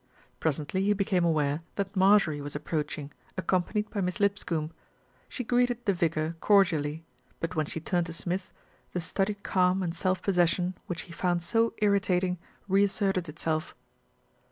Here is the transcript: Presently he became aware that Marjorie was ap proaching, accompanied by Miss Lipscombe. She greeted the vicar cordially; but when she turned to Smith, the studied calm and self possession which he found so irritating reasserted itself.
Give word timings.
Presently 0.39 0.81
he 0.85 0.93
became 0.93 1.23
aware 1.23 1.61
that 1.75 1.95
Marjorie 1.95 2.41
was 2.41 2.55
ap 2.55 2.63
proaching, 2.63 3.11
accompanied 3.37 3.87
by 3.91 4.01
Miss 4.01 4.19
Lipscombe. 4.19 4.71
She 5.29 5.43
greeted 5.43 5.85
the 5.85 5.93
vicar 5.93 6.35
cordially; 6.39 7.05
but 7.39 7.55
when 7.55 7.67
she 7.67 7.79
turned 7.79 8.07
to 8.07 8.13
Smith, 8.13 8.51
the 8.93 8.99
studied 8.99 9.43
calm 9.43 9.83
and 9.83 9.95
self 9.95 10.23
possession 10.23 10.73
which 10.87 11.03
he 11.03 11.13
found 11.13 11.43
so 11.43 11.75
irritating 11.83 12.39
reasserted 12.67 13.29
itself. 13.29 13.75